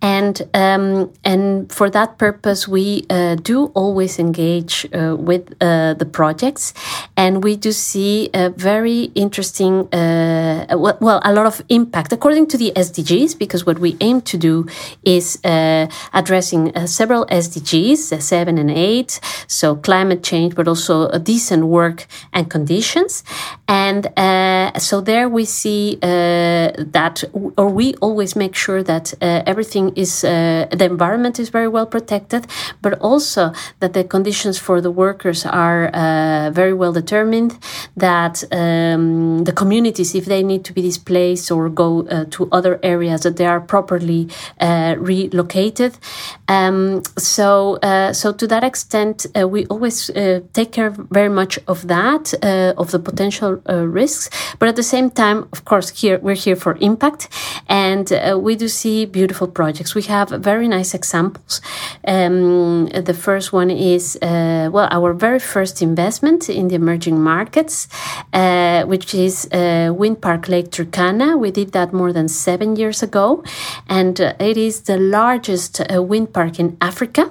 and 0.00 0.42
um, 0.54 1.12
and 1.24 1.72
for 1.72 1.87
that 1.90 2.18
purpose, 2.18 2.68
we 2.68 3.04
uh, 3.10 3.34
do 3.36 3.66
always 3.74 4.18
engage 4.18 4.86
uh, 4.92 5.16
with 5.16 5.54
uh, 5.60 5.94
the 5.94 6.06
projects, 6.06 6.74
and 7.16 7.44
we 7.44 7.56
do 7.56 7.72
see 7.72 8.30
a 8.34 8.50
very 8.50 9.10
interesting, 9.14 9.92
uh, 9.92 10.66
well, 10.76 11.20
a 11.24 11.32
lot 11.32 11.46
of 11.46 11.62
impact 11.68 12.12
according 12.12 12.46
to 12.48 12.56
the 12.56 12.72
SDGs, 12.74 13.38
because 13.38 13.64
what 13.66 13.78
we 13.78 13.96
aim 14.00 14.20
to 14.22 14.36
do 14.36 14.66
is 15.04 15.38
uh, 15.44 15.86
addressing 16.12 16.76
uh, 16.76 16.86
several 16.86 17.26
SDGs, 17.26 18.20
seven 18.20 18.58
and 18.58 18.70
eight, 18.70 19.20
so 19.46 19.76
climate 19.76 20.22
change, 20.22 20.54
but 20.54 20.68
also 20.68 21.10
decent 21.18 21.66
work 21.66 22.06
and 22.32 22.50
conditions, 22.50 23.24
and 23.66 24.08
so 24.80 25.00
there 25.00 25.28
we 25.28 25.44
see 25.44 25.96
that, 26.00 27.24
or 27.56 27.68
we 27.68 27.94
always 28.00 28.34
make 28.36 28.54
sure 28.54 28.82
that 28.82 29.14
everything 29.20 29.92
is 29.96 30.22
the 30.22 30.88
environment 30.90 31.38
is 31.38 31.48
very 31.48 31.68
well 31.68 31.77
protected, 31.86 32.46
but 32.82 32.98
also 33.00 33.52
that 33.80 33.92
the 33.92 34.04
conditions 34.04 34.58
for 34.58 34.80
the 34.80 34.90
workers 34.90 35.46
are 35.46 35.88
uh, 35.88 36.50
very 36.50 36.74
well 36.74 36.92
determined. 36.92 37.58
That 37.96 38.44
um, 38.52 39.44
the 39.44 39.52
communities, 39.52 40.14
if 40.14 40.24
they 40.24 40.42
need 40.42 40.64
to 40.64 40.72
be 40.72 40.82
displaced 40.82 41.50
or 41.50 41.68
go 41.68 42.06
uh, 42.06 42.24
to 42.30 42.48
other 42.52 42.78
areas, 42.82 43.22
that 43.22 43.36
they 43.36 43.46
are 43.46 43.60
properly 43.60 44.28
uh, 44.60 44.94
relocated. 44.98 45.98
Um, 46.48 47.02
so, 47.16 47.76
uh, 47.82 48.12
so 48.12 48.32
to 48.32 48.46
that 48.46 48.64
extent, 48.64 49.26
uh, 49.34 49.46
we 49.48 49.66
always 49.66 50.10
take 50.52 50.72
care 50.72 50.90
very 50.90 51.28
much 51.28 51.58
of 51.66 51.88
that, 51.88 52.34
of 52.76 52.90
the 52.90 52.98
potential 52.98 53.60
risks. 53.66 54.30
But 54.58 54.68
at 54.68 54.76
the 54.76 54.82
same 54.82 55.10
time, 55.10 55.48
of 55.52 55.64
course, 55.64 55.90
here 55.90 56.18
we're 56.18 56.34
here 56.34 56.56
for 56.56 56.76
impact, 56.80 57.28
and 57.68 58.10
we 58.42 58.56
do 58.56 58.68
see 58.68 59.06
beautiful 59.06 59.48
projects. 59.48 59.94
We 59.94 60.02
have 60.02 60.28
very 60.30 60.68
nice 60.68 60.94
examples. 60.94 61.57
Um, 62.06 62.86
the 62.86 63.14
first 63.14 63.52
one 63.52 63.70
is, 63.70 64.16
uh, 64.22 64.70
well, 64.72 64.88
our 64.90 65.12
very 65.12 65.38
first 65.38 65.82
investment 65.82 66.48
in 66.48 66.68
the 66.68 66.74
emerging 66.74 67.20
markets, 67.20 67.88
uh, 68.32 68.84
which 68.84 69.14
is 69.14 69.48
uh, 69.52 69.92
Wind 69.94 70.20
Park 70.20 70.48
Lake 70.48 70.70
Turkana. 70.70 71.38
We 71.38 71.50
did 71.50 71.72
that 71.72 71.92
more 71.92 72.12
than 72.12 72.28
seven 72.28 72.76
years 72.76 73.02
ago, 73.02 73.42
and 73.88 74.20
uh, 74.20 74.34
it 74.38 74.56
is 74.56 74.82
the 74.82 74.98
largest 74.98 75.80
uh, 75.80 76.02
wind 76.02 76.32
park 76.32 76.58
in 76.58 76.76
Africa 76.80 77.30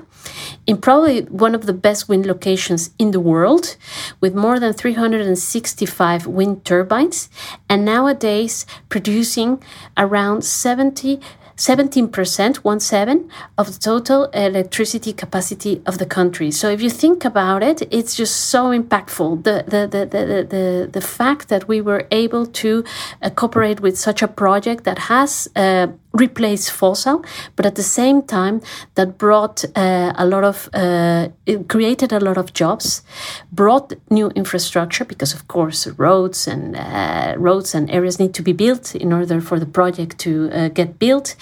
in 0.66 0.78
probably 0.78 1.22
one 1.22 1.56
of 1.56 1.66
the 1.66 1.74
best 1.74 2.10
wind 2.10 2.26
locations 2.26 2.92
in 3.00 3.12
the 3.12 3.20
world, 3.20 3.78
with 4.20 4.36
more 4.36 4.60
than 4.60 4.74
365 4.74 6.28
wind 6.28 6.66
turbines, 6.66 7.30
and 7.70 7.86
nowadays 7.86 8.66
producing 8.90 9.62
around 9.98 10.44
70 10.44 11.20
17%, 11.58 12.58
one 12.58 12.80
seven, 12.80 13.30
of 13.58 13.74
the 13.74 13.80
total 13.80 14.26
electricity 14.26 15.12
capacity 15.12 15.82
of 15.86 15.98
the 15.98 16.06
country. 16.06 16.52
So 16.52 16.70
if 16.70 16.82
you 16.82 16.90
think 16.90 17.26
about 17.26 17.64
it, 17.64 17.82
it's 17.92 18.16
just 18.16 18.36
so 18.36 18.70
impactful. 18.70 19.44
The, 19.44 19.64
the, 19.68 19.88
the, 19.88 20.06
the, 20.06 20.44
the, 20.44 20.90
the 20.92 21.02
fact 21.02 21.50
that 21.50 21.68
we 21.68 21.82
were 21.82 22.08
able 22.12 22.46
to 22.46 22.84
uh, 23.22 23.30
cooperate 23.32 23.80
with 23.80 23.98
such 23.98 24.22
a 24.22 24.28
project 24.28 24.84
that 24.84 25.00
has 25.00 25.50
uh, 25.56 25.88
replace 26.20 26.70
fossil, 26.70 27.24
but 27.56 27.66
at 27.66 27.76
the 27.76 27.84
same 27.84 28.22
time 28.22 28.62
that 28.96 29.18
brought 29.18 29.64
uh, 29.76 30.14
a 30.16 30.26
lot 30.26 30.44
of, 30.44 30.70
uh, 30.74 31.28
created 31.68 32.12
a 32.12 32.20
lot 32.20 32.38
of 32.38 32.54
jobs, 32.54 33.04
brought 33.52 33.94
new 34.10 34.30
infrastructure 34.36 35.06
because 35.06 35.34
of 35.34 35.48
course 35.48 35.88
roads 35.98 36.48
and 36.48 36.76
uh, 36.76 37.34
roads 37.38 37.76
and 37.76 37.90
areas 37.92 38.20
need 38.20 38.34
to 38.34 38.44
be 38.44 38.54
built 38.54 38.96
in 38.96 39.14
order 39.14 39.42
for 39.42 39.60
the 39.60 39.66
project 39.66 40.18
to 40.20 40.50
uh, 40.52 40.68
get 40.70 41.00
built, 41.00 41.36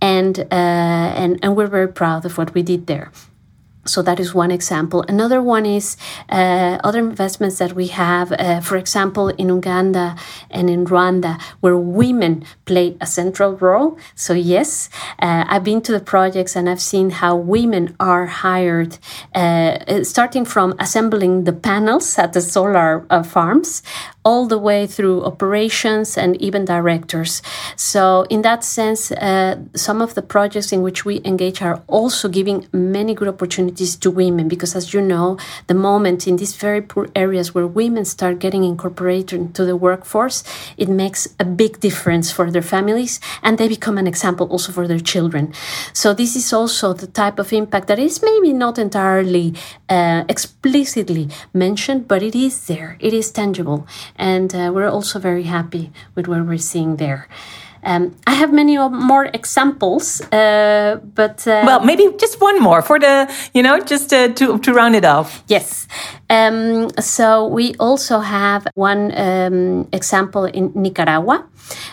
and 0.00 0.38
uh, 0.38 1.22
and 1.22 1.38
and 1.42 1.56
we're 1.56 1.70
very 1.70 1.88
proud 1.88 2.24
of 2.24 2.38
what 2.38 2.54
we 2.54 2.62
did 2.62 2.86
there. 2.86 3.10
So 3.86 4.02
that 4.02 4.18
is 4.18 4.34
one 4.34 4.50
example. 4.50 5.04
Another 5.08 5.42
one 5.42 5.66
is 5.66 5.96
uh, 6.30 6.78
other 6.82 6.98
investments 6.98 7.58
that 7.58 7.74
we 7.74 7.88
have, 7.88 8.32
uh, 8.32 8.60
for 8.60 8.76
example, 8.76 9.28
in 9.28 9.48
Uganda 9.48 10.16
and 10.50 10.70
in 10.70 10.86
Rwanda, 10.86 11.40
where 11.60 11.76
women 11.76 12.44
play 12.64 12.96
a 13.00 13.06
central 13.06 13.56
role. 13.56 13.98
So 14.14 14.32
yes, 14.32 14.88
uh, 15.20 15.44
I've 15.48 15.64
been 15.64 15.82
to 15.82 15.92
the 15.92 16.00
projects 16.00 16.56
and 16.56 16.68
I've 16.68 16.80
seen 16.80 17.10
how 17.10 17.36
women 17.36 17.94
are 18.00 18.26
hired, 18.26 18.98
uh, 19.34 20.02
starting 20.02 20.44
from 20.44 20.74
assembling 20.78 21.44
the 21.44 21.52
panels 21.52 22.18
at 22.18 22.32
the 22.32 22.40
solar 22.40 23.06
uh, 23.10 23.22
farms, 23.22 23.82
all 24.24 24.46
the 24.46 24.58
way 24.58 24.86
through 24.86 25.22
operations 25.24 26.16
and 26.16 26.40
even 26.40 26.64
directors. 26.64 27.42
So 27.76 28.26
in 28.30 28.42
that 28.42 28.64
sense, 28.64 29.12
uh, 29.12 29.58
some 29.74 30.00
of 30.00 30.14
the 30.14 30.22
projects 30.22 30.72
in 30.72 30.82
which 30.82 31.04
we 31.04 31.20
engage 31.24 31.60
are 31.60 31.82
also 31.88 32.28
giving 32.28 32.66
many 32.72 33.14
good 33.14 33.28
opportunities 33.28 33.96
to 33.96 34.10
women 34.10 34.48
because, 34.48 34.74
as 34.74 34.94
you 34.94 35.02
know, 35.02 35.36
the 35.66 35.74
moment 35.74 36.26
in 36.26 36.36
these 36.36 36.56
very 36.56 36.80
poor 36.80 37.08
areas 37.14 37.54
where 37.54 37.66
women 37.66 38.04
start 38.04 38.38
getting 38.38 38.64
incorporated 38.64 39.38
into 39.38 39.64
the 39.64 39.76
workforce, 39.76 40.42
it 40.78 40.88
makes 40.88 41.28
a 41.38 41.44
big 41.44 41.80
difference 41.80 42.30
for 42.30 42.50
their 42.50 42.62
families 42.62 43.20
and 43.42 43.58
they 43.58 43.68
become 43.68 43.98
an 43.98 44.06
example 44.06 44.46
also 44.48 44.72
for 44.72 44.88
their 44.88 44.98
children. 44.98 45.52
So, 45.92 46.14
this 46.14 46.34
is 46.34 46.52
also 46.52 46.94
the 46.94 47.06
type 47.06 47.38
of 47.38 47.52
impact 47.52 47.88
that 47.88 47.98
is 47.98 48.22
maybe 48.22 48.52
not 48.54 48.78
entirely 48.78 49.54
uh, 49.90 50.24
explicitly 50.28 51.28
mentioned, 51.52 52.08
but 52.08 52.22
it 52.22 52.34
is 52.34 52.66
there, 52.66 52.96
it 53.00 53.12
is 53.12 53.30
tangible. 53.30 53.86
And 54.16 54.54
uh, 54.54 54.70
we're 54.74 54.88
also 54.88 55.18
very 55.18 55.44
happy 55.44 55.90
with 56.14 56.28
what 56.28 56.46
we're 56.46 56.58
seeing 56.58 56.96
there. 56.96 57.28
Um, 57.84 58.14
I 58.26 58.32
have 58.32 58.52
many 58.52 58.78
more 58.78 59.26
examples, 59.26 60.20
uh, 60.32 60.98
but 61.14 61.46
uh, 61.46 61.62
well, 61.66 61.80
maybe 61.84 62.08
just 62.18 62.40
one 62.40 62.60
more 62.60 62.82
for 62.82 62.98
the 62.98 63.30
you 63.52 63.62
know 63.62 63.78
just 63.80 64.12
uh, 64.12 64.28
to 64.28 64.58
to 64.58 64.72
round 64.72 64.96
it 64.96 65.04
off. 65.04 65.42
Yes. 65.48 65.86
Um, 66.30 66.88
so 66.98 67.46
we 67.46 67.74
also 67.78 68.20
have 68.20 68.66
one 68.74 69.12
um, 69.16 69.88
example 69.92 70.46
in 70.46 70.72
Nicaragua, 70.74 71.44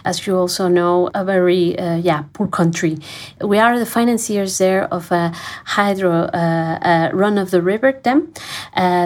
as 0.06 0.26
you 0.26 0.38
also 0.38 0.70
know, 0.70 1.10
a 1.14 1.26
very 1.26 1.78
uh, 1.78 1.98
yeah 1.98 2.24
poor 2.34 2.48
country. 2.48 2.98
We 3.42 3.60
are 3.60 3.78
the 3.78 3.86
financiers 3.86 4.58
there 4.58 4.86
of 4.94 5.12
a 5.12 5.34
hydro 5.66 6.30
uh, 6.34 7.10
run 7.14 7.38
of 7.38 7.52
the 7.52 7.62
river 7.62 7.92
dam, 7.92 8.34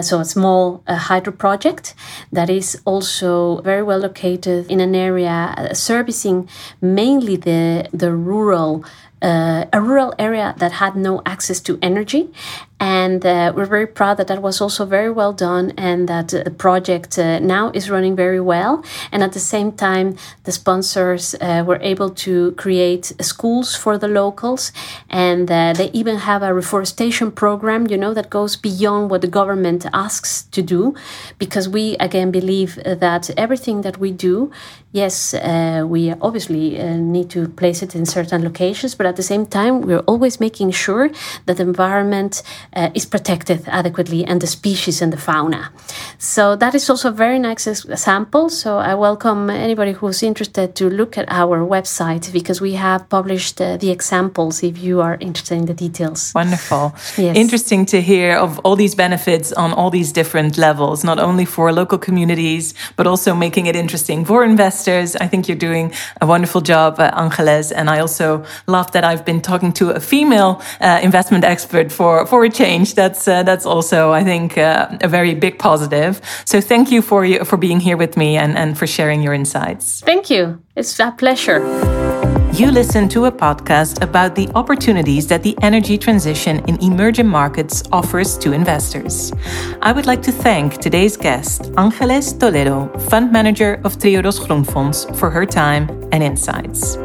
so 0.02 0.20
a 0.20 0.24
small 0.24 0.82
hydro 0.88 1.32
project 1.32 1.94
that 2.32 2.48
is 2.48 2.80
also 2.84 3.60
very 3.62 3.82
well 3.82 3.98
located 3.98 4.70
in 4.70 4.80
an 4.80 4.94
area 4.94 5.70
servicing 5.72 6.48
mainly 6.80 7.36
the 7.36 7.88
the 7.92 8.12
rural 8.12 8.84
uh, 9.22 9.64
a 9.72 9.80
rural 9.80 10.14
area 10.18 10.54
that 10.58 10.72
had 10.72 10.94
no 10.94 11.22
access 11.24 11.60
to 11.60 11.78
energy 11.80 12.28
And 12.78 13.24
uh, 13.24 13.52
we're 13.56 13.64
very 13.64 13.86
proud 13.86 14.18
that 14.18 14.26
that 14.26 14.42
was 14.42 14.60
also 14.60 14.84
very 14.84 15.10
well 15.10 15.32
done 15.32 15.72
and 15.78 16.08
that 16.08 16.28
the 16.28 16.50
project 16.50 17.18
uh, 17.18 17.38
now 17.38 17.70
is 17.72 17.88
running 17.88 18.14
very 18.14 18.40
well. 18.40 18.84
And 19.10 19.22
at 19.22 19.32
the 19.32 19.40
same 19.40 19.72
time, 19.72 20.16
the 20.44 20.52
sponsors 20.52 21.34
uh, 21.40 21.64
were 21.66 21.78
able 21.80 22.10
to 22.10 22.52
create 22.52 23.12
schools 23.20 23.74
for 23.74 23.96
the 23.96 24.08
locals. 24.08 24.72
And 25.08 25.50
uh, 25.50 25.72
they 25.72 25.90
even 25.92 26.16
have 26.16 26.42
a 26.42 26.52
reforestation 26.52 27.32
program, 27.32 27.86
you 27.86 27.96
know, 27.96 28.12
that 28.12 28.28
goes 28.28 28.56
beyond 28.56 29.10
what 29.10 29.22
the 29.22 29.28
government 29.28 29.86
asks 29.94 30.42
to 30.50 30.60
do. 30.60 30.94
Because 31.38 31.70
we, 31.70 31.96
again, 31.96 32.30
believe 32.30 32.78
that 32.84 33.30
everything 33.38 33.82
that 33.82 33.96
we 33.96 34.12
do, 34.12 34.50
yes, 34.92 35.34
uh, 35.34 35.84
we 35.86 36.12
obviously 36.20 36.78
uh, 36.80 36.96
need 36.96 37.30
to 37.30 37.48
place 37.48 37.82
it 37.82 37.94
in 37.94 38.04
certain 38.06 38.42
locations, 38.42 38.94
but 38.94 39.06
at 39.06 39.16
the 39.16 39.22
same 39.22 39.46
time, 39.46 39.80
we're 39.82 40.06
always 40.06 40.40
making 40.40 40.70
sure 40.72 41.10
that 41.46 41.56
the 41.56 41.62
environment 41.62 42.42
uh, 42.74 42.90
is 42.94 43.06
protected 43.06 43.62
adequately 43.66 44.24
and 44.24 44.40
the 44.40 44.46
species 44.46 45.02
and 45.02 45.12
the 45.12 45.16
fauna. 45.16 45.70
So 46.18 46.56
that 46.56 46.74
is 46.74 46.88
also 46.90 47.08
a 47.08 47.12
very 47.12 47.38
nice 47.38 47.66
example. 47.66 48.48
So 48.48 48.78
I 48.78 48.94
welcome 48.94 49.50
anybody 49.50 49.92
who's 49.92 50.22
interested 50.22 50.74
to 50.76 50.88
look 50.88 51.18
at 51.18 51.26
our 51.28 51.60
website 51.60 52.32
because 52.32 52.60
we 52.60 52.74
have 52.74 53.08
published 53.08 53.60
uh, 53.60 53.76
the 53.76 53.90
examples 53.90 54.62
if 54.62 54.78
you 54.78 55.00
are 55.00 55.16
interested 55.20 55.58
in 55.58 55.66
the 55.66 55.74
details. 55.74 56.32
Wonderful. 56.34 56.94
Yes. 57.16 57.36
Interesting 57.36 57.86
to 57.86 58.00
hear 58.00 58.36
of 58.36 58.58
all 58.60 58.76
these 58.76 58.94
benefits 58.94 59.52
on 59.52 59.72
all 59.72 59.90
these 59.90 60.12
different 60.12 60.58
levels, 60.58 61.04
not 61.04 61.18
only 61.18 61.44
for 61.44 61.72
local 61.72 61.98
communities, 61.98 62.74
but 62.96 63.06
also 63.06 63.34
making 63.34 63.66
it 63.66 63.76
interesting 63.76 64.24
for 64.24 64.44
investors. 64.44 65.16
I 65.16 65.26
think 65.28 65.48
you're 65.48 65.56
doing 65.56 65.92
a 66.20 66.26
wonderful 66.26 66.60
job, 66.60 66.98
uh, 66.98 67.10
Angeles. 67.16 67.72
And 67.72 67.88
I 67.88 68.00
also 68.00 68.44
love 68.66 68.92
that 68.92 69.04
I've 69.04 69.24
been 69.24 69.40
talking 69.40 69.72
to 69.74 69.90
a 69.90 70.00
female 70.00 70.62
uh, 70.80 71.00
investment 71.02 71.44
expert 71.44 71.92
for, 71.92 72.26
for 72.26 72.44
a 72.44 72.50
change. 72.56 72.94
That's, 72.94 73.28
uh, 73.28 73.42
that's 73.42 73.66
also, 73.66 74.12
I 74.20 74.24
think, 74.24 74.56
uh, 74.58 74.98
a 75.00 75.08
very 75.08 75.34
big 75.34 75.58
positive. 75.58 76.20
So 76.44 76.60
thank 76.60 76.90
you 76.90 77.02
for, 77.02 77.24
you, 77.24 77.44
for 77.44 77.56
being 77.56 77.80
here 77.80 77.96
with 77.96 78.16
me 78.16 78.36
and, 78.36 78.56
and 78.56 78.76
for 78.78 78.86
sharing 78.86 79.22
your 79.22 79.34
insights. 79.34 80.00
Thank 80.00 80.30
you. 80.30 80.58
It's 80.74 80.98
a 81.00 81.10
pleasure. 81.10 81.60
You 82.56 82.70
listen 82.70 83.06
to 83.10 83.26
a 83.26 83.30
podcast 83.30 84.02
about 84.02 84.34
the 84.34 84.48
opportunities 84.54 85.26
that 85.26 85.42
the 85.42 85.54
energy 85.60 85.98
transition 85.98 86.64
in 86.66 86.82
emerging 86.82 87.28
markets 87.28 87.82
offers 87.92 88.38
to 88.38 88.52
investors. 88.52 89.30
I 89.82 89.92
would 89.92 90.06
like 90.06 90.22
to 90.22 90.32
thank 90.32 90.78
today's 90.80 91.18
guest, 91.18 91.70
Angeles 91.76 92.32
Toledo, 92.32 92.88
fund 93.10 93.30
manager 93.30 93.78
of 93.84 93.98
Triodos 93.98 94.40
Groenfonds, 94.40 95.14
for 95.16 95.28
her 95.28 95.44
time 95.44 95.90
and 96.12 96.22
insights. 96.22 96.96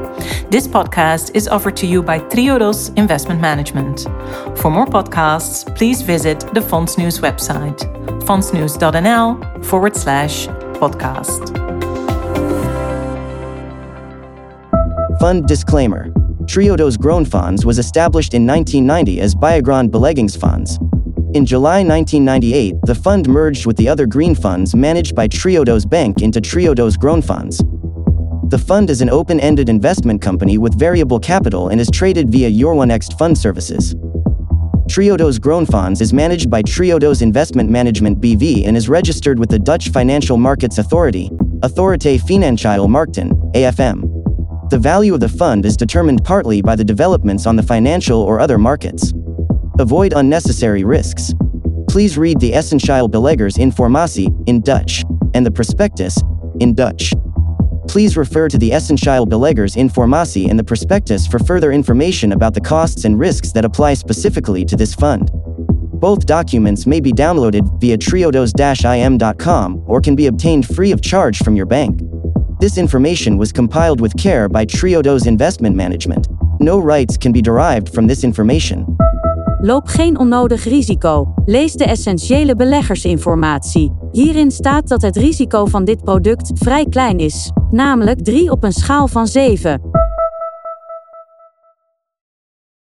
This 0.49 0.67
podcast 0.67 1.35
is 1.35 1.47
offered 1.47 1.77
to 1.77 1.87
you 1.87 2.03
by 2.03 2.19
Triodos 2.19 2.95
Investment 2.97 3.39
Management. 3.39 4.01
For 4.57 4.69
more 4.69 4.85
podcasts, 4.85 5.65
please 5.75 6.01
visit 6.01 6.39
the 6.53 6.59
Fondsnieuws 6.59 7.19
website, 7.21 7.79
fondsnieuws.nl 8.23 9.65
forward 9.65 9.95
slash 9.95 10.47
podcast. 10.79 11.57
Fund 15.19 15.45
disclaimer 15.47 16.09
Triodos 16.45 16.97
Groenfonds 16.97 17.63
was 17.63 17.79
established 17.79 18.33
in 18.33 18.45
1990 18.45 19.21
as 19.21 19.35
Biogrond 19.35 19.89
Beleggingsfonds. 19.89 20.77
In 21.33 21.45
July 21.45 21.83
1998, 21.83 22.75
the 22.83 22.95
fund 22.95 23.29
merged 23.29 23.65
with 23.65 23.77
the 23.77 23.87
other 23.87 24.05
green 24.05 24.35
funds 24.35 24.75
managed 24.75 25.15
by 25.15 25.29
Triodos 25.29 25.89
Bank 25.89 26.21
into 26.21 26.41
Triodos 26.41 26.97
Groenfonds. 26.97 27.61
The 28.51 28.57
fund 28.57 28.89
is 28.89 28.99
an 28.99 29.09
open 29.09 29.39
ended 29.39 29.69
investment 29.69 30.21
company 30.21 30.57
with 30.57 30.77
variable 30.77 31.21
capital 31.21 31.69
and 31.69 31.79
is 31.79 31.89
traded 31.89 32.29
via 32.29 32.51
Euronext 32.51 33.17
Fund 33.17 33.37
Services. 33.37 33.95
Triodos 34.89 35.39
Groenfonds 35.39 36.01
is 36.01 36.11
managed 36.11 36.49
by 36.49 36.61
Triodos 36.61 37.21
Investment 37.21 37.69
Management 37.69 38.19
BV 38.19 38.67
and 38.67 38.75
is 38.75 38.89
registered 38.89 39.39
with 39.39 39.49
the 39.49 39.57
Dutch 39.57 39.91
Financial 39.91 40.35
Markets 40.35 40.79
Authority, 40.79 41.29
Autoriteit 41.61 42.19
Financiële 42.23 42.89
Markten, 42.89 43.31
AFM. 43.53 44.69
The 44.69 44.77
value 44.77 45.13
of 45.13 45.21
the 45.21 45.29
fund 45.29 45.65
is 45.65 45.77
determined 45.77 46.25
partly 46.25 46.61
by 46.61 46.75
the 46.75 46.83
developments 46.83 47.45
on 47.45 47.55
the 47.55 47.63
financial 47.63 48.19
or 48.19 48.41
other 48.41 48.57
markets. 48.57 49.13
Avoid 49.79 50.11
unnecessary 50.11 50.83
risks. 50.83 51.33
Please 51.87 52.17
read 52.17 52.37
the 52.41 52.51
Essentiële 52.51 53.09
Beleggers 53.09 53.57
Informatie 53.57 54.27
in 54.45 54.59
Dutch 54.59 55.05
and 55.33 55.45
the 55.45 55.51
prospectus 55.51 56.21
in 56.59 56.75
Dutch. 56.75 57.13
Please 57.91 58.15
refer 58.15 58.47
to 58.47 58.57
the 58.57 58.69
Essentiële 58.69 59.27
Beleggers 59.27 59.75
Informatie 59.75 60.49
and 60.49 60.57
the 60.57 60.63
prospectus 60.63 61.27
for 61.27 61.39
further 61.39 61.73
information 61.73 62.31
about 62.31 62.53
the 62.53 62.61
costs 62.61 63.03
and 63.03 63.19
risks 63.19 63.51
that 63.51 63.65
apply 63.65 63.95
specifically 63.95 64.63
to 64.63 64.77
this 64.77 64.95
fund. 64.95 65.29
Both 65.99 66.25
documents 66.25 66.87
may 66.87 67.01
be 67.01 67.11
downloaded 67.11 67.81
via 67.81 67.97
triodos-im.com 67.97 69.83
or 69.85 69.99
can 69.99 70.15
be 70.15 70.27
obtained 70.27 70.73
free 70.73 70.93
of 70.93 71.01
charge 71.01 71.39
from 71.39 71.57
your 71.57 71.65
bank. 71.65 72.01
This 72.61 72.77
information 72.77 73.37
was 73.37 73.51
compiled 73.51 73.99
with 73.99 74.17
care 74.17 74.47
by 74.47 74.65
Triodos 74.65 75.27
Investment 75.27 75.75
Management. 75.75 76.29
No 76.61 76.79
rights 76.79 77.17
can 77.17 77.33
be 77.33 77.41
derived 77.41 77.93
from 77.93 78.07
this 78.07 78.23
information. 78.23 78.85
Loop 79.63 79.87
geen 79.87 80.19
onnodig 80.19 80.63
risico. 80.63 81.33
Lees 81.45 81.73
de 81.73 81.85
essentiële 81.85 82.55
beleggersinformatie. 82.55 83.91
Hierin 84.11 84.51
staat 84.51 84.87
dat 84.87 85.01
het 85.01 85.15
risico 85.15 85.65
van 85.65 85.85
dit 85.85 86.03
product 86.03 86.51
vrij 86.53 86.85
klein 86.85 87.19
is, 87.19 87.51
namelijk 87.69 88.23
3 88.23 88.51
op 88.51 88.63
een 88.63 88.71
schaal 88.71 89.07
van 89.07 89.27
7. 89.27 90.00